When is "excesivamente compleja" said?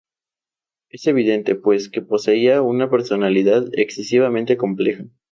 3.73-5.03